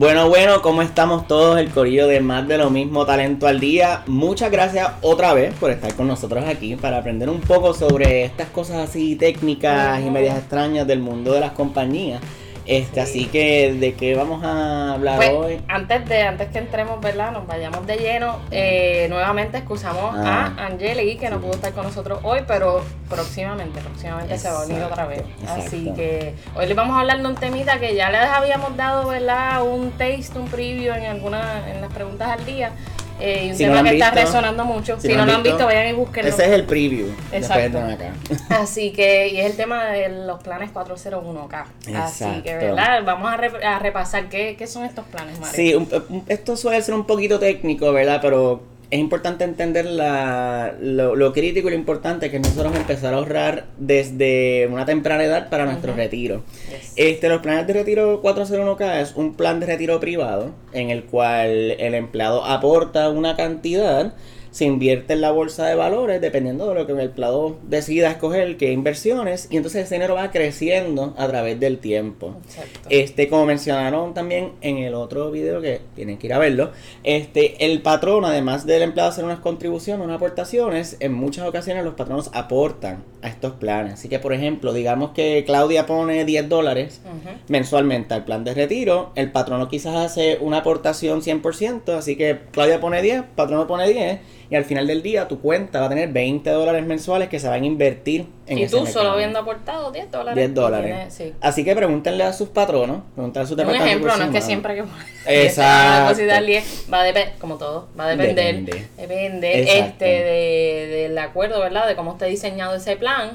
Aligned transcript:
Bueno, 0.00 0.30
bueno, 0.30 0.62
¿cómo 0.62 0.80
estamos 0.80 1.26
todos? 1.26 1.58
El 1.58 1.68
corillo 1.68 2.06
de 2.08 2.20
Más 2.20 2.48
de 2.48 2.56
lo 2.56 2.70
mismo 2.70 3.04
Talento 3.04 3.46
al 3.46 3.60
Día. 3.60 4.02
Muchas 4.06 4.50
gracias 4.50 4.92
otra 5.02 5.34
vez 5.34 5.52
por 5.60 5.70
estar 5.70 5.94
con 5.94 6.06
nosotros 6.06 6.42
aquí 6.46 6.74
para 6.74 6.96
aprender 6.96 7.28
un 7.28 7.42
poco 7.42 7.74
sobre 7.74 8.24
estas 8.24 8.48
cosas 8.48 8.88
así 8.88 9.14
técnicas 9.14 10.00
y 10.00 10.08
medias 10.08 10.38
extrañas 10.38 10.86
del 10.86 11.00
mundo 11.00 11.34
de 11.34 11.40
las 11.40 11.52
compañías. 11.52 12.22
Este, 12.70 13.00
así 13.00 13.26
que, 13.26 13.72
¿de 13.74 13.94
qué 13.94 14.14
vamos 14.14 14.44
a 14.44 14.92
hablar 14.94 15.16
Pues, 15.16 15.30
hoy? 15.32 15.60
antes 15.66 16.08
de 16.08 16.22
antes 16.22 16.48
que 16.50 16.58
entremos, 16.58 17.00
¿verdad? 17.00 17.32
Nos 17.32 17.44
vayamos 17.46 17.84
de 17.84 17.96
lleno. 17.96 18.36
eh, 18.52 19.06
nuevamente 19.10 19.58
excusamos 19.58 20.14
Ah. 20.16 20.52
a 20.56 20.66
Angeli 20.66 21.16
que 21.16 21.28
no 21.30 21.40
pudo 21.40 21.52
estar 21.52 21.72
con 21.72 21.84
nosotros 21.84 22.20
hoy, 22.22 22.40
pero 22.46 22.84
próximamente, 23.08 23.80
próximamente 23.80 24.38
se 24.38 24.48
va 24.50 24.62
a 24.62 24.66
venir 24.66 24.82
otra 24.84 25.06
vez. 25.06 25.22
Exacto, 25.40 25.62
Así 25.66 25.92
que 25.96 26.34
hoy 26.54 26.66
les 26.66 26.76
vamos 26.76 26.96
a 26.96 27.00
hablar 27.00 27.20
de 27.20 27.26
un 27.26 27.34
temita 27.34 27.80
que 27.80 27.96
ya 27.96 28.08
les 28.10 28.22
habíamos 28.22 28.76
dado, 28.76 29.08
¿verdad? 29.08 29.62
Un 29.64 29.90
taste, 29.90 30.38
un 30.38 30.46
preview 30.46 30.94
en 30.94 31.06
alguna, 31.06 31.68
en 31.68 31.80
las 31.80 31.92
preguntas 31.92 32.28
al 32.28 32.44
día. 32.46 32.70
Eh, 33.20 33.44
y 33.46 33.50
un 33.50 33.56
Si 33.56 33.64
tema 33.64 33.82
que 33.82 33.92
está 33.92 34.10
resonando 34.10 34.64
mucho. 34.64 34.98
Si, 35.00 35.08
no, 35.14 35.26
lo 35.26 35.32
han 35.32 35.42
visto, 35.42 35.64
vayan 35.66 35.88
y 35.88 35.92
búsquenlo. 35.92 36.28
Ese 36.30 36.44
es 36.46 36.50
el 36.52 36.64
preview. 36.64 37.08
Exacto. 37.32 37.78
acá. 37.78 38.12
Así 38.50 38.92
que, 38.92 39.28
y 39.28 39.38
es 39.40 39.46
el 39.46 39.56
tema 39.56 39.86
de 39.86 40.08
los 40.26 40.42
planes 40.42 40.70
401K. 40.72 41.64
Así 41.96 42.24
que, 42.42 42.50
Exacto. 42.50 42.66
¿verdad? 42.66 43.02
Vamos 43.04 43.32
a, 43.32 43.36
re- 43.36 43.64
a 43.64 43.78
repasar 43.78 44.28
qué, 44.28 44.56
qué 44.58 44.66
son 44.66 44.84
estos 44.84 45.04
planes, 45.06 45.38
María. 45.38 45.54
Sí, 45.54 45.74
un- 45.74 45.88
un- 46.08 46.24
esto 46.28 46.56
suele 46.56 46.80
ser 46.82 46.94
un 46.94 47.06
poquito 47.06 47.38
técnico, 47.38 47.92
¿verdad? 47.92 48.20
Pero 48.22 48.62
es 48.90 48.98
importante 48.98 49.44
entender 49.44 49.86
la, 49.86 50.74
lo, 50.80 51.14
lo 51.14 51.32
crítico 51.32 51.68
y 51.68 51.70
lo 51.70 51.76
importante 51.76 52.28
que 52.30 52.38
es 52.38 52.42
nosotros 52.42 52.74
empezar 52.74 53.14
a 53.14 53.18
ahorrar 53.18 53.66
desde 53.78 54.68
una 54.70 54.84
temprana 54.84 55.24
edad 55.24 55.48
para 55.48 55.64
nuestro 55.64 55.94
retiro. 55.94 56.42
Yes. 56.68 56.92
Este, 56.96 57.28
los 57.28 57.40
planes 57.40 57.68
de 57.68 57.74
retiro 57.74 58.20
401k 58.20 59.00
es 59.00 59.14
un 59.14 59.34
plan 59.34 59.60
de 59.60 59.66
retiro 59.66 60.00
privado 60.00 60.52
en 60.72 60.90
el 60.90 61.04
cual 61.04 61.70
el 61.78 61.94
empleado 61.94 62.44
aporta 62.44 63.10
una 63.10 63.36
cantidad, 63.36 64.14
se 64.50 64.64
invierte 64.64 65.12
en 65.12 65.20
la 65.20 65.30
bolsa 65.30 65.66
de 65.66 65.74
valores 65.74 66.20
dependiendo 66.20 66.68
de 66.68 66.74
lo 66.74 66.86
que 66.86 66.92
el 66.92 67.00
empleado 67.00 67.58
decida 67.68 68.10
escoger, 68.10 68.56
qué 68.56 68.72
inversiones, 68.72 69.48
y 69.50 69.56
entonces 69.56 69.84
ese 69.84 69.94
dinero 69.96 70.14
va 70.14 70.30
creciendo 70.30 71.14
a 71.16 71.28
través 71.28 71.58
del 71.60 71.78
tiempo. 71.78 72.36
Exacto. 72.44 72.88
Este, 72.88 73.28
como 73.28 73.46
mencionaron 73.46 74.14
también 74.14 74.52
en 74.60 74.78
el 74.78 74.94
otro 74.94 75.30
video 75.30 75.60
que 75.60 75.80
tienen 75.94 76.18
que 76.18 76.26
ir 76.26 76.34
a 76.34 76.38
verlo, 76.38 76.70
este, 77.04 77.64
el 77.64 77.82
patrón, 77.82 78.24
además 78.24 78.66
del 78.66 78.82
empleado 78.82 79.10
hacer 79.10 79.24
unas 79.24 79.40
contribuciones, 79.40 80.04
unas 80.04 80.16
aportaciones, 80.16 80.96
en 81.00 81.12
muchas 81.12 81.46
ocasiones 81.46 81.84
los 81.84 81.94
patronos 81.94 82.30
aportan 82.32 83.04
a 83.22 83.28
estos 83.28 83.52
planes. 83.52 83.94
Así 83.94 84.08
que, 84.08 84.18
por 84.18 84.32
ejemplo, 84.32 84.72
digamos 84.72 85.10
que 85.10 85.44
Claudia 85.44 85.86
pone 85.86 86.24
10 86.24 86.48
dólares 86.48 87.00
mensualmente 87.48 88.14
al 88.14 88.24
plan 88.24 88.44
de 88.44 88.54
retiro, 88.54 89.12
el 89.14 89.30
patrono 89.30 89.68
quizás 89.68 89.94
hace 89.96 90.38
una 90.40 90.58
aportación 90.58 91.22
100%, 91.22 91.96
así 91.96 92.16
que 92.16 92.40
Claudia 92.50 92.80
pone 92.80 93.02
10, 93.02 93.24
patrono 93.34 93.66
pone 93.66 93.88
10, 93.88 94.20
y 94.50 94.56
al 94.56 94.64
final 94.64 94.86
del 94.86 95.00
día 95.02 95.28
tu 95.28 95.40
cuenta 95.40 95.80
va 95.80 95.86
a 95.86 95.88
tener 95.88 96.08
20 96.12 96.50
dólares 96.50 96.84
mensuales 96.84 97.28
que 97.28 97.38
se 97.38 97.48
van 97.48 97.62
a 97.62 97.66
invertir 97.66 98.26
en 98.46 98.58
y 98.58 98.62
ese 98.64 98.72
tú 98.72 98.78
solo 98.78 98.86
mercado. 98.88 99.12
habiendo 99.12 99.38
aportado 99.38 99.92
10 99.92 100.10
dólares. 100.10 100.34
10 100.36 100.54
tú 100.54 100.60
dólares. 100.60 100.86
tienes- 100.94 101.14
sí. 101.14 101.32
Así 101.40 101.64
que 101.64 101.74
pregúntenle 101.76 102.24
a 102.24 102.32
sus 102.32 102.48
patronos, 102.48 103.02
pregúntenle 103.14 103.44
a 103.44 103.46
sus 103.48 103.56
Un 103.58 103.74
ejemplo, 103.74 104.16
no 104.16 104.24
es 104.24 104.30
que 104.30 104.40
siempre 104.42 104.74
que 104.74 104.82
Exacto. 105.26 106.00
una 106.02 106.08
cosita 106.10 106.36
al 106.38 106.46
día, 106.46 106.62
va 106.92 107.00
a 107.00 107.04
depender, 107.04 107.34
como 107.38 107.56
todo, 107.56 107.88
va 107.98 108.06
a 108.06 108.08
depender, 108.08 108.56
Depende. 108.64 108.86
depende 108.96 109.60
Exacto. 109.62 109.84
este 109.88 110.04
de, 110.04 110.86
del 111.02 111.18
acuerdo, 111.18 111.60
¿verdad? 111.60 111.86
De 111.86 111.94
cómo 111.96 112.12
esté 112.12 112.26
diseñado 112.26 112.74
ese 112.74 112.96
plan. 112.96 113.32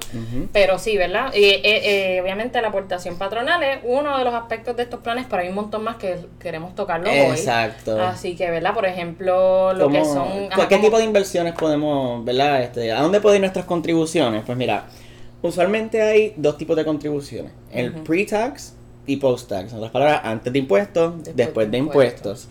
Pero 0.51 0.79
sí, 0.79 0.97
¿verdad? 0.97 1.33
Y 1.33 1.43
eh, 1.43 1.61
eh, 1.63 2.21
obviamente 2.21 2.61
la 2.61 2.69
aportación 2.69 3.17
patronal 3.17 3.61
es 3.63 3.79
uno 3.83 4.17
de 4.17 4.23
los 4.23 4.33
aspectos 4.33 4.75
de 4.75 4.83
estos 4.83 5.01
planes, 5.01 5.25
pero 5.29 5.41
hay 5.43 5.49
un 5.49 5.55
montón 5.55 5.83
más 5.83 5.97
que 5.97 6.17
queremos 6.39 6.73
tocarlo 6.75 7.09
hoy. 7.09 7.17
Exacto. 7.17 8.01
Así 8.01 8.35
que, 8.35 8.49
¿verdad? 8.49 8.73
Por 8.73 8.85
ejemplo, 8.85 9.73
lo 9.73 9.89
que 9.89 9.99
¿Cómo- 9.99 10.13
son... 10.13 10.27
ajá, 10.51 10.67
¿Qué 10.67 10.75
como- 10.75 10.87
tipo 10.87 10.97
de 10.97 11.03
inversiones 11.03 11.53
podemos, 11.53 12.23
verdad? 12.25 12.63
Este, 12.63 12.91
¿A 12.91 13.01
dónde 13.01 13.21
pueden 13.21 13.37
ir 13.37 13.41
nuestras 13.41 13.65
contribuciones? 13.65 14.43
Pues 14.45 14.57
mira, 14.57 14.85
usualmente 15.41 16.01
hay 16.01 16.33
dos 16.35 16.57
tipos 16.57 16.75
de 16.75 16.83
contribuciones. 16.85 17.51
El 17.71 17.91
pre-tax 17.93 18.73
y 19.05 19.17
post-tax. 19.17 19.71
En 19.71 19.77
otras 19.77 19.91
palabras, 19.91 20.21
antes 20.23 20.51
de 20.51 20.59
impuestos, 20.59 21.15
después, 21.17 21.35
Después 21.35 21.71
de 21.71 21.77
impuestos. 21.77 22.47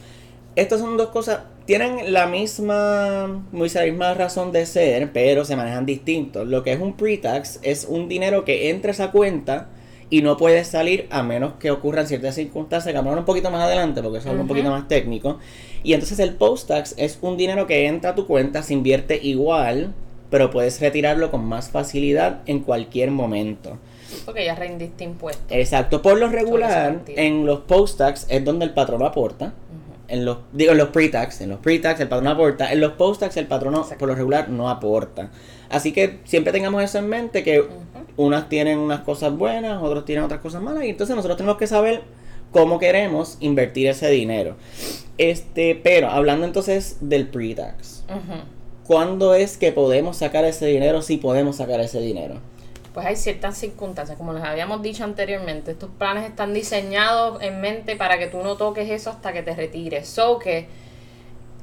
Estas 0.57 0.81
son 0.81 0.97
dos 0.97 1.09
cosas, 1.09 1.41
tienen 1.67 2.13
la 2.13 2.27
misma, 2.27 3.43
muy 3.51 3.69
la 3.71 3.83
misma 3.83 4.15
razón 4.15 4.53
de 4.53 4.67
ser, 4.67 5.13
pero 5.13 5.45
se 5.45 5.57
manejan 5.57 5.85
distintos. 5.85 6.47
Lo 6.47 6.63
que 6.63 6.73
es 6.73 6.81
un 6.81 6.97
pre-tax 6.97 7.59
es 7.63 7.87
un 7.89 8.09
dinero 8.09 8.45
que 8.45 8.71
entra 8.71 8.91
a 8.91 8.93
esa 8.93 9.11
cuenta 9.11 9.69
y 10.11 10.23
no 10.23 10.37
puede 10.37 10.65
salir 10.65 11.09
a 11.11 11.23
menos 11.23 11.55
que 11.55 11.73
ocurran 11.73 12.07
ciertas 12.07 12.37
circunstancias 12.37 12.93
que 12.93 12.99
hablarán 12.99 13.19
un 13.19 13.25
poquito 13.25 13.51
más 13.51 13.63
adelante 13.63 14.01
porque 14.01 14.19
eso 14.19 14.29
es 14.29 14.31
algo 14.31 14.43
un 14.43 14.49
poquito 14.49 14.71
más 14.71 14.87
técnico. 14.87 15.39
Y 15.83 15.95
entonces 15.95 16.19
el 16.21 16.35
post-tax 16.35 16.95
es 16.99 17.19
un 17.21 17.37
dinero 17.37 17.67
que 17.67 17.87
entra 17.87 18.11
a 18.11 18.15
tu 18.15 18.27
cuenta, 18.27 18.63
se 18.63 18.75
invierte 18.75 19.19
igual, 19.21 19.93
pero 20.31 20.51
puedes 20.51 20.81
retirarlo 20.81 21.31
con 21.31 21.45
más 21.45 21.71
facilidad 21.71 22.43
en 22.47 22.61
cualquier 22.61 23.11
momento. 23.11 23.79
Porque 24.25 24.45
ya 24.45 24.55
rendiste 24.55 25.05
impuestos. 25.05 25.47
Exacto, 25.51 26.03
por 26.03 26.19
lo 26.19 26.29
regular, 26.29 27.01
en 27.09 27.47
los 27.47 27.61
post-tax 27.61 28.27
es 28.29 28.45
donde 28.45 28.65
el 28.65 28.73
patrón 28.73 29.03
aporta. 29.03 29.55
En 30.07 30.25
los, 30.27 30.39
digo, 30.53 30.73
en 30.73 30.79
los 30.79 30.89
pre-tax, 30.89 31.41
en 31.41 31.49
los 31.49 31.61
pre-tax 31.61 31.99
el 32.01 32.09
patrón 32.09 32.29
aporta, 32.29 32.71
en 32.71 32.81
los 32.81 32.93
post-tax 32.93 33.37
el 33.39 33.47
patrono 33.47 33.79
Exacto. 33.79 33.99
por 33.99 34.09
lo 34.09 34.15
regular 34.15 34.51
no 34.51 34.69
aporta. 34.69 35.31
Así 35.71 35.93
que 35.93 36.21
siempre 36.25 36.53
tengamos 36.53 36.83
eso 36.83 36.99
en 36.99 37.09
mente 37.09 37.43
que 37.43 37.65
unas 38.17 38.49
tienen 38.49 38.79
unas 38.79 39.01
cosas 39.01 39.37
buenas, 39.37 39.83
otros 39.83 40.05
tienen 40.05 40.25
otras 40.25 40.41
cosas 40.41 40.63
malas 40.63 40.85
y 40.85 40.91
entonces 40.91 41.17
nosotros 41.17 41.39
tenemos 41.39 41.57
que 41.57 41.67
saber 41.67 42.03
cómo 42.53 42.79
queremos 42.79 43.39
invertir 43.41 43.89
ese 43.89 44.09
dinero. 44.11 44.57
Este, 45.17 45.75
pero 45.75 46.11
hablando 46.11 46.45
entonces 46.45 46.99
del 47.01 47.29
pre-tax. 47.29 48.05
¿cuándo 48.87 49.35
es 49.35 49.57
que 49.57 49.73
podemos 49.73 50.19
sacar 50.19 50.45
ese 50.45 50.67
dinero 50.67 51.03
si 51.03 51.17
podemos 51.17 51.57
sacar 51.57 51.81
ese 51.81 52.01
dinero? 52.01 52.37
Pues 52.95 53.07
hay 53.07 53.17
ciertas 53.17 53.59
circunstancias, 53.59 54.17
como 54.17 54.33
les 54.33 54.45
habíamos 54.45 54.81
dicho 54.81 55.03
anteriormente, 55.03 55.73
estos 55.73 55.91
planes 55.99 56.31
están 56.31 56.55
diseñados 56.55 57.43
en 57.43 57.61
mente 57.61 57.97
para 57.97 58.19
que 58.19 58.29
tú 58.29 58.39
no 58.39 58.57
toques 58.57 58.89
eso 58.89 59.11
hasta 59.11 59.33
que 59.33 59.43
te 59.43 59.53
retires. 59.53 60.09
So 60.09 60.39
que, 60.39 60.69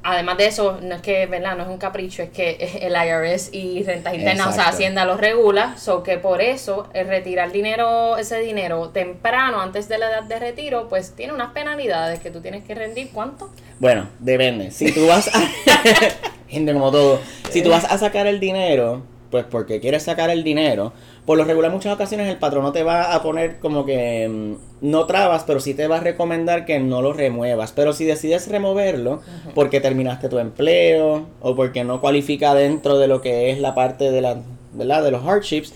además 0.02 0.36
de 0.36 0.46
eso, 0.48 0.78
no 0.82 0.94
es 0.94 1.00
que, 1.00 1.24
¿verdad? 1.24 1.56
No 1.56 1.62
es 1.62 1.70
un 1.70 1.78
capricho, 1.78 2.22
es 2.22 2.28
que 2.28 2.58
el 2.82 2.92
IRS 2.92 3.48
y 3.54 3.82
rentas 3.82 4.12
internas, 4.12 4.48
o 4.48 4.52
sea. 4.52 4.68
Hacienda 4.68 5.06
los 5.06 5.18
regula. 5.18 5.78
So 5.78 6.02
que 6.02 6.18
por 6.18 6.42
eso, 6.42 6.90
el 6.92 7.08
retirar 7.08 7.50
dinero, 7.50 8.18
ese 8.18 8.38
dinero 8.40 8.90
temprano, 8.90 9.62
antes 9.62 9.88
de 9.88 9.96
la 9.96 10.10
edad 10.10 10.24
de 10.24 10.38
retiro, 10.38 10.90
pues 10.90 11.16
tiene 11.16 11.32
unas 11.32 11.52
penalidades 11.52 12.20
que 12.20 12.30
tú 12.30 12.42
tienes 12.42 12.62
que 12.62 12.74
rendir. 12.74 13.08
¿Cuánto? 13.10 13.48
Bueno, 13.80 14.06
depende. 14.18 14.70
Si 14.70 14.92
tú 14.92 15.06
vas 15.06 15.28
a... 15.28 15.40
Gente 16.48 16.74
como 16.74 16.90
todo. 16.90 17.20
Si 17.48 17.62
tú 17.62 17.70
vas 17.70 17.90
a 17.90 17.96
sacar 17.96 18.26
el 18.26 18.38
dinero, 18.38 19.02
pues 19.32 19.46
porque 19.50 19.80
quieres 19.80 20.02
sacar 20.02 20.28
el 20.28 20.44
dinero, 20.44 20.92
por 21.24 21.38
lo 21.38 21.44
regular 21.44 21.72
muchas 21.72 21.94
ocasiones 21.94 22.28
el 22.28 22.36
patrono 22.36 22.70
te 22.70 22.82
va 22.82 23.14
a 23.14 23.22
poner 23.22 23.58
como 23.60 23.86
que 23.86 24.28
mm, 24.28 24.88
no 24.88 25.06
trabas, 25.06 25.44
pero 25.44 25.58
sí 25.58 25.72
te 25.72 25.88
va 25.88 25.96
a 25.96 26.00
recomendar 26.00 26.66
que 26.66 26.78
no 26.78 27.00
lo 27.00 27.14
remuevas. 27.14 27.72
Pero 27.72 27.94
si 27.94 28.04
decides 28.04 28.48
removerlo 28.48 29.22
porque 29.54 29.80
terminaste 29.80 30.28
tu 30.28 30.38
empleo 30.38 31.26
o 31.40 31.56
porque 31.56 31.82
no 31.82 32.02
cualifica 32.02 32.54
dentro 32.54 32.98
de 32.98 33.08
lo 33.08 33.22
que 33.22 33.50
es 33.50 33.58
la 33.58 33.74
parte 33.74 34.10
de 34.10 34.20
la, 34.20 34.36
¿verdad? 34.74 35.02
de 35.02 35.10
los 35.10 35.24
hardships, 35.24 35.72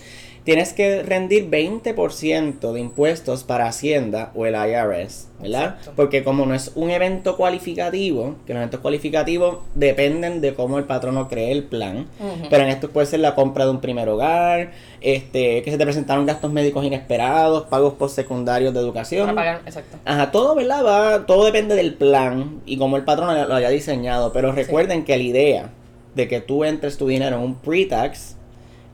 tienes 0.47 0.73
que 0.73 1.03
rendir 1.03 1.51
20% 1.51 2.73
de 2.73 2.81
impuestos 2.81 3.43
para 3.43 3.67
Hacienda 3.67 4.31
o 4.37 4.47
el 4.47 4.55
IRS, 4.55 5.27
¿verdad? 5.41 5.71
Exacto. 5.71 5.93
Porque 5.97 6.23
como 6.23 6.47
no 6.47 6.55
es 6.55 6.71
un 6.77 6.91
evento 6.91 7.37
cualificativo, 7.37 8.37
que 8.47 8.55
los 8.55 8.61
eventos 8.61 8.79
cualificativos 8.79 9.59
dependen 9.75 10.41
de 10.41 10.55
cómo 10.55 10.79
el 10.79 10.85
patrono 10.85 11.29
cree 11.29 11.51
el 11.51 11.65
plan, 11.65 12.07
pero 12.49 12.63
en 12.63 12.69
esto 12.69 12.91
puede 12.91 13.09
ser 13.09 13.21
la 13.21 13.35
compra 13.35 13.65
de 13.65 13.73
un 13.73 13.81
primer 13.81 14.09
hogar, 14.09 14.71
este, 15.01 15.65
que 15.65 15.71
se 15.73 15.79
te 15.79 15.85
presentaron 15.85 16.27
gastos 16.27 16.53
médicos 16.53 16.85
inesperados, 16.85 17.65
pagos 17.65 17.95
postsecundarios 17.95 18.73
de 18.73 18.79
educación. 18.79 19.27
Para 19.27 19.35
pagar, 19.35 19.61
exacto. 19.67 19.99
Ajá, 20.05 20.31
todo, 20.31 20.55
¿verdad? 20.55 20.85
Va, 20.85 21.27
todo 21.27 21.45
depende 21.45 21.75
del 21.75 21.95
plan 21.95 22.61
y 22.65 22.79
cómo 22.79 22.97
el 22.97 23.03
patrón 23.03 23.37
lo 23.49 23.53
haya 23.53 23.69
diseñado. 23.69 24.33
Pero 24.33 24.53
recuerden 24.53 25.05
que 25.05 25.17
la 25.17 25.23
idea 25.25 25.71
de 26.15 26.29
que 26.29 26.41
tú 26.41 26.63
entres 26.65 26.97
tu 26.97 27.09
dinero 27.09 27.37
en 27.37 27.43
un 27.43 27.57
pre-tax 27.57 28.36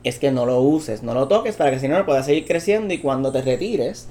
es 0.03 0.19
que 0.19 0.31
no 0.31 0.45
lo 0.45 0.61
uses, 0.61 1.03
no 1.03 1.13
lo 1.13 1.27
toques 1.27 1.55
para 1.55 1.71
que 1.71 1.79
si 1.79 1.87
no 1.87 1.97
no 1.97 2.05
puedas 2.05 2.25
seguir 2.25 2.45
creciendo 2.45 2.93
y 2.93 2.97
cuando 2.97 3.31
te 3.31 3.41
retires, 3.41 4.07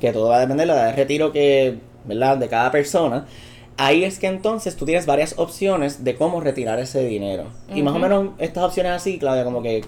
que 0.00 0.12
todo 0.12 0.28
va 0.28 0.38
a 0.38 0.40
depender 0.40 0.66
de 0.66 0.72
la 0.72 0.80
edad 0.80 0.90
de 0.90 0.96
retiro 0.96 1.32
que, 1.32 1.78
¿verdad? 2.04 2.38
De 2.38 2.48
cada 2.48 2.70
persona. 2.70 3.26
Ahí 3.76 4.02
es 4.02 4.18
que 4.18 4.26
entonces 4.26 4.74
tú 4.76 4.84
tienes 4.84 5.06
varias 5.06 5.38
opciones 5.38 6.02
de 6.02 6.16
cómo 6.16 6.40
retirar 6.40 6.80
ese 6.80 7.04
dinero. 7.04 7.44
Y 7.72 7.82
más 7.82 7.94
o 7.94 7.98
menos 8.00 8.30
estas 8.38 8.64
opciones 8.64 8.92
así, 8.92 9.18
Claudia, 9.18 9.44
como 9.44 9.62
que 9.62 9.84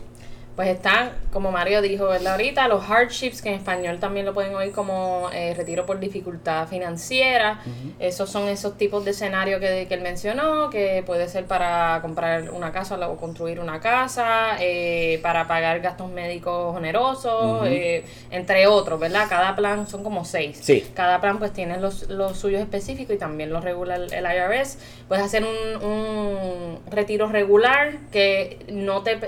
pues 0.56 0.68
están, 0.68 1.12
como 1.32 1.50
Mario 1.52 1.80
dijo, 1.80 2.06
¿verdad? 2.06 2.32
Ahorita 2.32 2.68
los 2.68 2.84
hardships, 2.84 3.40
que 3.40 3.48
en 3.50 3.54
español 3.54 3.98
también 3.98 4.26
lo 4.26 4.34
pueden 4.34 4.54
oír 4.54 4.72
como 4.72 5.30
eh, 5.32 5.54
retiro 5.54 5.86
por 5.86 6.00
dificultad 6.00 6.66
financiera. 6.68 7.60
Esos 7.98 8.28
son 8.30 8.48
esos 8.48 8.76
tipos 8.76 9.04
de 9.04 9.12
escenarios 9.12 9.60
que, 9.60 9.86
que, 9.88 9.94
él 9.94 10.00
mencionó, 10.00 10.68
que 10.68 11.02
puede 11.06 11.28
ser 11.28 11.46
para 11.46 12.00
comprar 12.02 12.50
una 12.50 12.72
casa 12.72 12.96
o 13.08 13.16
construir 13.16 13.60
una 13.60 13.80
casa, 13.80 14.56
eh, 14.60 15.20
para 15.22 15.46
pagar 15.46 15.80
gastos 15.80 16.10
médicos 16.10 16.76
onerosos, 16.76 17.66
eh, 17.66 18.04
entre 18.30 18.66
otros, 18.66 18.98
¿verdad? 18.98 19.26
Cada 19.28 19.54
plan 19.56 19.86
son 19.88 20.02
como 20.02 20.24
seis. 20.24 20.58
Sí. 20.60 20.84
Cada 20.94 21.20
plan 21.20 21.38
pues 21.38 21.52
tiene 21.52 21.78
los, 21.78 22.08
los 22.08 22.36
suyos 22.36 22.60
específicos 22.60 23.14
y 23.14 23.18
también 23.18 23.50
los 23.50 23.62
regula 23.62 23.96
el, 23.96 24.12
el 24.12 24.24
IRS. 24.24 24.78
Puedes 25.08 25.24
hacer 25.24 25.44
un, 25.44 25.82
un, 25.82 26.80
retiro 26.90 27.28
regular 27.28 27.98
que 28.10 28.58
no 28.68 29.02
te... 29.02 29.18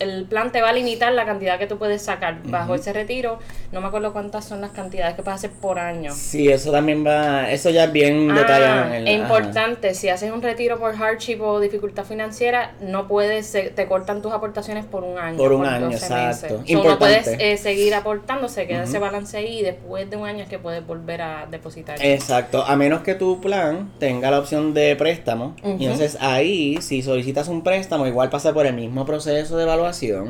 el 0.00 0.26
plan 0.32 0.50
te 0.50 0.62
va 0.62 0.70
a 0.70 0.72
limitar 0.72 1.12
la 1.12 1.26
cantidad 1.26 1.58
que 1.58 1.66
tú 1.66 1.76
puedes 1.76 2.00
sacar 2.00 2.38
bajo 2.44 2.74
ese 2.74 2.92
retiro. 2.94 3.38
No 3.70 3.82
me 3.82 3.88
acuerdo 3.88 4.14
cuántas 4.14 4.46
son 4.46 4.62
las 4.62 4.70
cantidades 4.70 5.14
que 5.14 5.22
puedes 5.22 5.36
hacer 5.36 5.50
por 5.50 5.78
año. 5.78 6.10
Sí, 6.14 6.48
eso 6.48 6.72
también 6.72 7.06
va, 7.06 7.50
eso 7.50 7.68
ya 7.68 7.84
es 7.84 7.92
bien 7.92 8.30
ah, 8.30 8.34
detallado. 8.34 8.94
es 8.94 9.10
importante, 9.10 9.92
si 9.92 10.08
haces 10.08 10.32
un 10.32 10.40
retiro 10.40 10.78
por 10.78 10.96
hardship 10.96 11.40
o 11.42 11.60
dificultad 11.60 12.04
financiera, 12.04 12.72
no 12.80 13.08
puedes, 13.08 13.52
te 13.52 13.86
cortan 13.86 14.22
tus 14.22 14.32
aportaciones 14.32 14.86
por 14.86 15.04
un 15.04 15.18
año. 15.18 15.36
Por 15.36 15.52
un 15.52 15.66
año, 15.66 15.90
exacto. 15.90 16.64
no 16.66 16.98
puedes 16.98 17.26
eh, 17.26 17.58
seguir 17.58 17.94
aportando, 17.94 18.48
se 18.48 18.66
queda 18.66 18.84
ese 18.84 18.98
balance 18.98 19.36
ahí 19.36 19.58
y 19.58 19.62
después 19.62 20.08
de 20.08 20.16
un 20.16 20.26
año 20.26 20.44
es 20.44 20.48
que 20.48 20.58
puedes 20.58 20.86
volver 20.86 21.20
a 21.20 21.46
depositar. 21.50 21.98
Exacto, 22.00 22.64
a 22.64 22.74
menos 22.76 23.02
que 23.02 23.14
tu 23.14 23.38
plan 23.42 23.90
tenga 23.98 24.30
la 24.30 24.38
opción 24.38 24.72
de 24.72 24.96
préstamo. 24.96 25.56
Y 25.62 25.84
entonces 25.84 26.16
ahí, 26.20 26.78
si 26.80 27.02
solicitas 27.02 27.48
un 27.48 27.62
préstamo, 27.62 28.06
igual 28.06 28.30
pasa 28.30 28.54
por 28.54 28.64
el 28.64 28.74
mismo 28.74 29.04
proceso 29.04 29.58
de 29.58 29.64
evaluación 29.64 30.21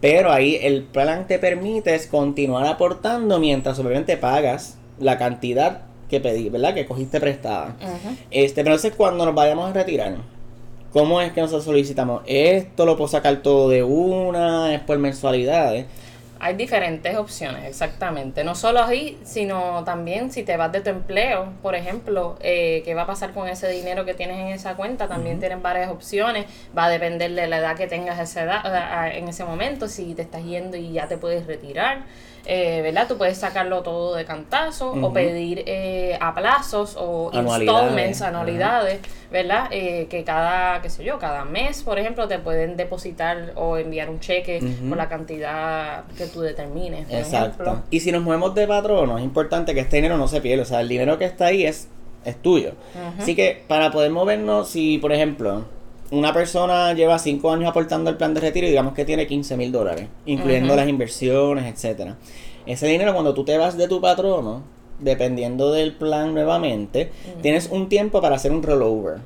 pero 0.00 0.32
ahí 0.32 0.58
el 0.60 0.82
plan 0.82 1.26
te 1.26 1.38
permite 1.38 1.98
continuar 2.10 2.66
aportando 2.66 3.38
mientras 3.38 3.78
obviamente 3.78 4.16
pagas 4.16 4.76
la 4.98 5.18
cantidad 5.18 5.82
que 6.08 6.20
pedí, 6.20 6.50
¿verdad? 6.50 6.74
Que 6.74 6.86
cogiste 6.86 7.20
prestada. 7.20 7.76
Este, 8.30 8.62
pero 8.62 8.74
entonces 8.74 8.94
cuando 8.96 9.24
nos 9.24 9.34
vayamos 9.34 9.70
a 9.70 9.72
retirar, 9.72 10.16
¿cómo 10.92 11.20
es 11.20 11.32
que 11.32 11.40
nosotros 11.40 11.64
solicitamos? 11.64 12.22
¿Esto 12.26 12.86
lo 12.86 12.96
puedo 12.96 13.08
sacar 13.08 13.36
todo 13.42 13.68
de 13.68 13.82
una? 13.82 14.74
¿Es 14.74 14.80
por 14.80 14.98
mensualidades? 14.98 15.86
Hay 16.40 16.54
diferentes 16.54 17.16
opciones, 17.16 17.64
exactamente. 17.64 18.44
No 18.44 18.54
solo 18.54 18.82
ahí, 18.82 19.18
sino 19.24 19.84
también 19.84 20.30
si 20.30 20.42
te 20.42 20.56
vas 20.56 20.72
de 20.72 20.80
tu 20.80 20.90
empleo, 20.90 21.52
por 21.62 21.74
ejemplo, 21.74 22.36
eh, 22.40 22.82
qué 22.84 22.94
va 22.94 23.02
a 23.02 23.06
pasar 23.06 23.32
con 23.32 23.48
ese 23.48 23.68
dinero 23.68 24.04
que 24.04 24.14
tienes 24.14 24.38
en 24.38 24.48
esa 24.48 24.74
cuenta. 24.74 25.08
También 25.08 25.38
tienen 25.38 25.62
varias 25.62 25.90
opciones. 25.90 26.46
Va 26.76 26.86
a 26.86 26.88
depender 26.88 27.32
de 27.32 27.46
la 27.46 27.58
edad 27.58 27.76
que 27.76 27.86
tengas 27.86 28.18
esa 28.18 28.42
edad, 28.42 29.16
en 29.16 29.28
ese 29.28 29.44
momento, 29.44 29.88
si 29.88 30.14
te 30.14 30.22
estás 30.22 30.44
yendo 30.44 30.76
y 30.76 30.92
ya 30.92 31.08
te 31.08 31.16
puedes 31.16 31.46
retirar 31.46 32.04
eh, 32.46 32.82
¿verdad? 32.82 33.08
Tú 33.08 33.16
puedes 33.16 33.38
sacarlo 33.38 33.82
todo 33.82 34.14
de 34.14 34.24
cantazo 34.24 34.92
o 34.92 35.12
pedir 35.12 35.62
eh, 35.66 36.18
a 36.20 36.34
plazos 36.34 36.94
o 36.98 37.30
installments, 37.32 38.20
anualidades, 38.20 39.00
¿verdad? 39.30 39.68
Eh, 39.70 40.08
que 40.10 40.24
cada, 40.24 40.82
qué 40.82 40.90
sé 40.90 41.04
yo, 41.04 41.18
cada 41.18 41.46
mes, 41.46 41.82
por 41.82 41.98
ejemplo, 41.98 42.28
te 42.28 42.38
pueden 42.38 42.76
depositar 42.76 43.52
o 43.56 43.78
enviar 43.78 44.10
un 44.10 44.20
cheque 44.20 44.60
por 44.88 44.98
la 44.98 45.08
cantidad 45.08 46.04
que 46.18 46.23
tú 46.26 46.40
determines. 46.40 47.06
Exacto. 47.10 47.82
Y 47.90 48.00
si 48.00 48.12
nos 48.12 48.22
movemos 48.22 48.54
de 48.54 48.66
patrono, 48.66 49.18
es 49.18 49.24
importante 49.24 49.74
que 49.74 49.80
este 49.80 49.96
dinero 49.96 50.16
no 50.16 50.28
se 50.28 50.40
pierda. 50.40 50.62
O 50.62 50.66
sea, 50.66 50.80
el 50.80 50.88
dinero 50.88 51.18
que 51.18 51.24
está 51.24 51.46
ahí 51.46 51.64
es, 51.64 51.88
es 52.24 52.40
tuyo. 52.40 52.72
Así 53.18 53.34
que 53.34 53.62
para 53.66 53.90
poder 53.90 54.10
movernos, 54.10 54.68
si 54.68 54.98
por 54.98 55.12
ejemplo 55.12 55.64
una 56.10 56.32
persona 56.32 56.92
lleva 56.92 57.18
5 57.18 57.50
años 57.50 57.68
aportando 57.68 58.10
el 58.10 58.16
plan 58.16 58.34
de 58.34 58.40
retiro 58.40 58.66
y 58.66 58.70
digamos 58.70 58.94
que 58.94 59.04
tiene 59.04 59.26
15 59.26 59.56
mil 59.56 59.72
dólares, 59.72 60.08
incluyendo 60.26 60.76
las 60.76 60.88
inversiones, 60.88 61.72
etcétera. 61.72 62.16
Ese 62.66 62.86
dinero 62.86 63.12
cuando 63.12 63.34
tú 63.34 63.44
te 63.44 63.58
vas 63.58 63.76
de 63.76 63.88
tu 63.88 64.00
patrono, 64.00 64.62
dependiendo 65.00 65.72
del 65.72 65.94
plan 65.94 66.34
nuevamente, 66.34 67.10
tienes 67.42 67.68
un 67.70 67.88
tiempo 67.88 68.20
para 68.20 68.36
hacer 68.36 68.52
un 68.52 68.62
rollover. 68.62 69.18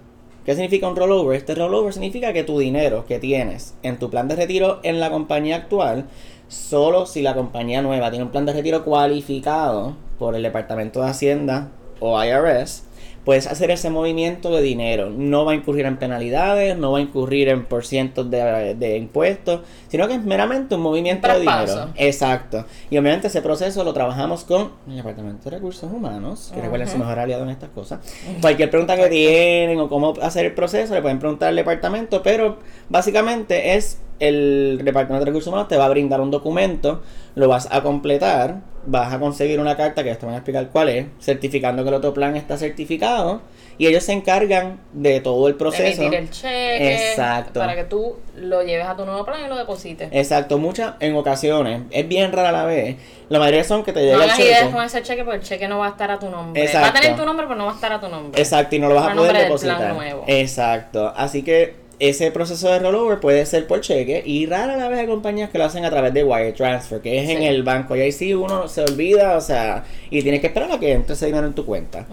¿Qué 0.44 0.54
significa 0.54 0.88
un 0.88 0.96
rollover? 0.96 1.36
Este 1.36 1.54
rollover 1.54 1.92
significa 1.92 2.32
que 2.32 2.42
tu 2.42 2.58
dinero 2.58 3.04
que 3.06 3.18
tienes 3.18 3.74
en 3.82 3.98
tu 3.98 4.08
plan 4.08 4.28
de 4.28 4.36
retiro 4.36 4.80
en 4.82 4.98
la 4.98 5.10
compañía 5.10 5.56
actual, 5.56 6.06
solo 6.48 7.06
si 7.06 7.22
la 7.22 7.34
compañía 7.34 7.82
nueva 7.82 8.10
tiene 8.10 8.24
un 8.24 8.30
plan 8.30 8.46
de 8.46 8.52
retiro 8.52 8.84
cualificado 8.84 9.94
por 10.18 10.34
el 10.34 10.42
Departamento 10.42 11.00
de 11.00 11.10
Hacienda 11.10 11.68
o 12.00 12.22
IRS, 12.22 12.84
puedes 13.28 13.46
hacer 13.46 13.70
ese 13.70 13.90
movimiento 13.90 14.50
de 14.50 14.62
dinero. 14.62 15.10
No 15.10 15.44
va 15.44 15.52
a 15.52 15.54
incurrir 15.54 15.84
en 15.84 15.98
penalidades, 15.98 16.78
no 16.78 16.92
va 16.92 16.96
a 16.96 17.02
incurrir 17.02 17.50
en 17.50 17.66
porcientos 17.66 18.30
de, 18.30 18.74
de 18.74 18.96
impuestos, 18.96 19.60
sino 19.88 20.08
que 20.08 20.14
es 20.14 20.24
meramente 20.24 20.76
un 20.76 20.80
movimiento 20.80 21.28
de 21.28 21.40
dinero. 21.40 21.90
Exacto. 21.96 22.64
Y 22.88 22.96
obviamente 22.96 23.26
ese 23.26 23.42
proceso 23.42 23.84
lo 23.84 23.92
trabajamos 23.92 24.44
con 24.44 24.72
el 24.88 24.96
Departamento 24.96 25.50
de 25.50 25.56
Recursos 25.56 25.92
Humanos, 25.92 26.50
que 26.54 26.62
recuerden 26.62 26.88
su 26.88 26.96
mejor 26.96 27.18
aliado 27.18 27.42
en 27.42 27.50
estas 27.50 27.68
cosas. 27.68 28.00
Cualquier 28.40 28.70
pregunta 28.70 28.96
que 28.96 29.08
tienen 29.08 29.78
o 29.78 29.90
cómo 29.90 30.14
hacer 30.22 30.46
el 30.46 30.54
proceso, 30.54 30.94
le 30.94 31.02
pueden 31.02 31.18
preguntar 31.18 31.50
al 31.50 31.56
departamento, 31.56 32.22
pero 32.22 32.56
básicamente 32.88 33.74
es 33.74 34.00
el 34.20 34.80
Departamento 34.82 35.26
de 35.26 35.30
Recursos 35.30 35.48
Humanos 35.48 35.68
te 35.68 35.76
va 35.76 35.84
a 35.84 35.90
brindar 35.90 36.22
un 36.22 36.30
documento, 36.30 37.02
lo 37.34 37.46
vas 37.46 37.68
a 37.70 37.82
completar 37.82 38.62
vas 38.88 39.12
a 39.12 39.18
conseguir 39.18 39.60
una 39.60 39.76
carta 39.76 40.02
que 40.02 40.14
te 40.14 40.24
van 40.26 40.34
a 40.34 40.38
explicar 40.38 40.68
cuál 40.70 40.88
es, 40.88 41.06
certificando 41.20 41.82
que 41.82 41.88
el 41.90 41.94
otro 41.94 42.14
plan 42.14 42.36
está 42.36 42.56
certificado 42.56 43.42
y 43.76 43.86
ellos 43.86 44.02
se 44.02 44.12
encargan 44.12 44.80
de 44.92 45.20
todo 45.20 45.46
el 45.46 45.54
proceso. 45.54 46.08
De 46.08 46.16
el 46.16 46.30
cheque. 46.30 47.10
Exacto. 47.10 47.60
Para 47.60 47.76
que 47.76 47.84
tú 47.84 48.16
lo 48.36 48.62
lleves 48.62 48.86
a 48.86 48.96
tu 48.96 49.04
nuevo 49.04 49.24
plan 49.24 49.44
y 49.44 49.48
lo 49.48 49.56
deposites. 49.56 50.08
Exacto, 50.10 50.58
muchas 50.58 50.94
en 51.00 51.14
ocasiones, 51.16 51.82
es 51.90 52.08
bien 52.08 52.32
rara 52.32 52.50
la 52.50 52.64
vez. 52.64 52.96
La 53.28 53.38
mayoría 53.38 53.62
son 53.62 53.84
que 53.84 53.92
te 53.92 54.00
llega 54.00 54.16
no 54.16 54.24
el 54.24 54.30
cheque. 54.32 54.64
No 54.64 54.70
con 54.72 54.84
ese 54.84 55.02
cheque 55.02 55.22
porque 55.22 55.38
el 55.38 55.44
cheque 55.44 55.68
no 55.68 55.78
va 55.78 55.86
a 55.86 55.90
estar 55.90 56.10
a 56.10 56.18
tu 56.18 56.30
nombre. 56.30 56.62
Exacto. 56.62 56.86
Va 56.86 56.98
a 56.98 57.00
tener 57.00 57.16
tu 57.16 57.26
nombre, 57.26 57.46
pero 57.46 57.58
no 57.58 57.66
va 57.66 57.72
a 57.72 57.74
estar 57.74 57.92
a 57.92 58.00
tu 58.00 58.08
nombre. 58.08 58.40
Exacto, 58.40 58.74
y 58.74 58.78
no 58.78 58.88
lo 58.88 58.94
vas 58.94 59.12
a 59.12 59.14
poder 59.14 59.36
depositar. 59.36 59.96
Exacto. 60.26 61.12
Así 61.14 61.42
que 61.42 61.87
ese 61.98 62.30
proceso 62.30 62.70
de 62.70 62.78
rollover 62.78 63.20
puede 63.20 63.44
ser 63.46 63.66
por 63.66 63.80
cheque 63.80 64.22
y 64.24 64.46
rara 64.46 64.76
la 64.76 64.88
vez 64.88 65.00
hay 65.00 65.06
compañías 65.06 65.50
que 65.50 65.58
lo 65.58 65.64
hacen 65.64 65.84
a 65.84 65.90
través 65.90 66.14
de 66.14 66.24
wire 66.24 66.52
transfer, 66.52 67.00
que 67.00 67.22
es 67.22 67.28
en 67.28 67.42
el 67.42 67.62
banco. 67.62 67.96
Y 67.96 68.00
ahí 68.00 68.12
sí 68.12 68.34
uno 68.34 68.68
se 68.68 68.82
olvida, 68.82 69.36
o 69.36 69.40
sea, 69.40 69.84
y 70.10 70.22
tienes 70.22 70.40
que 70.40 70.48
esperar 70.48 70.70
a 70.72 70.78
que 70.78 70.92
entre 70.92 71.14
ese 71.14 71.26
dinero 71.26 71.46
en 71.46 71.54
tu 71.54 71.64
cuenta. 71.64 72.06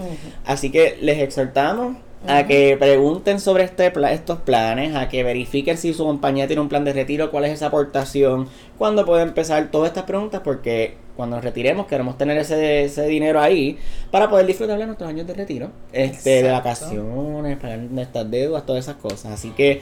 Así 0.45 0.71
que 0.71 0.97
les 1.01 1.19
exhortamos 1.19 1.97
a 2.27 2.45
que 2.45 2.77
pregunten 2.77 3.39
sobre 3.39 3.63
este 3.63 3.91
estos 4.11 4.39
planes, 4.39 4.95
a 4.95 5.09
que 5.09 5.23
verifiquen 5.23 5.77
si 5.77 5.93
su 5.93 6.05
compañía 6.05 6.47
tiene 6.47 6.61
un 6.61 6.69
plan 6.69 6.83
de 6.83 6.93
retiro, 6.93 7.31
cuál 7.31 7.45
es 7.45 7.53
esa 7.53 7.67
aportación, 7.67 8.47
cuándo 8.77 9.05
puede 9.05 9.23
empezar 9.23 9.69
todas 9.71 9.89
estas 9.89 10.03
preguntas, 10.03 10.41
porque 10.43 10.97
cuando 11.15 11.37
nos 11.37 11.45
retiremos 11.45 11.87
queremos 11.87 12.17
tener 12.17 12.37
ese, 12.37 12.83
ese 12.83 13.07
dinero 13.07 13.39
ahí 13.39 13.77
para 14.11 14.29
poder 14.29 14.45
disfrutar 14.45 14.77
de 14.77 14.85
nuestros 14.85 15.09
años 15.09 15.25
de 15.25 15.33
retiro, 15.33 15.71
este, 15.93 16.43
de 16.43 16.51
vacaciones, 16.51 17.57
pagar 17.57 17.79
nuestras 17.79 18.29
deudas, 18.29 18.65
todas 18.65 18.85
esas 18.85 18.97
cosas. 18.97 19.31
Así 19.31 19.51
que 19.51 19.81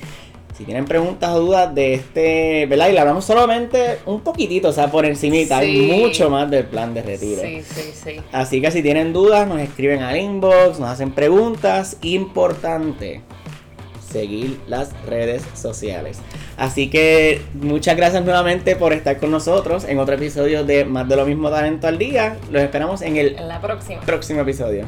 si 0.57 0.65
tienen 0.65 0.85
preguntas 0.85 1.31
o 1.31 1.39
dudas 1.39 1.73
de 1.73 1.95
este, 1.95 2.65
¿verdad? 2.67 2.89
Y 2.89 2.93
le 2.93 2.99
hablamos 2.99 3.25
solamente 3.25 3.99
un 4.05 4.21
poquitito, 4.21 4.69
o 4.69 4.71
sea, 4.71 4.91
por 4.91 5.05
encimita. 5.05 5.57
Hay 5.57 5.99
mucho 5.99 6.29
más 6.29 6.49
del 6.49 6.65
plan 6.65 6.93
de 6.93 7.01
retiro. 7.01 7.41
Sí, 7.41 7.63
sí, 7.63 7.91
sí. 7.93 8.21
Así 8.31 8.61
que 8.61 8.69
si 8.69 8.83
tienen 8.83 9.13
dudas, 9.13 9.47
nos 9.47 9.59
escriben 9.59 10.03
al 10.03 10.15
inbox, 10.15 10.79
nos 10.79 10.89
hacen 10.89 11.11
preguntas. 11.11 11.97
Importante, 12.03 13.21
seguir 14.11 14.59
las 14.67 14.91
redes 15.07 15.43
sociales. 15.55 16.19
Así 16.55 16.87
que 16.89 17.41
muchas 17.55 17.97
gracias 17.97 18.23
nuevamente 18.23 18.75
por 18.75 18.93
estar 18.93 19.17
con 19.17 19.31
nosotros 19.31 19.85
en 19.85 19.97
otro 19.97 20.13
episodio 20.13 20.63
de 20.63 20.85
Más 20.85 21.09
de 21.09 21.15
lo 21.15 21.25
mismo 21.25 21.49
talento 21.49 21.87
al 21.87 21.97
día. 21.97 22.37
Los 22.51 22.61
esperamos 22.61 23.01
en 23.01 23.17
el 23.17 23.35
la 23.47 23.59
próxima. 23.59 24.01
próximo 24.01 24.41
episodio. 24.41 24.85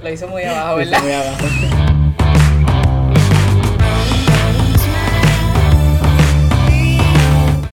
Lo 0.00 0.12
hizo 0.12 0.28
muy 0.28 0.42
abajo, 0.44 0.76
¿verdad? 0.76 0.92
Lo 0.92 0.96
hizo 0.98 1.04
muy 1.06 1.12
abajo. 1.12 1.86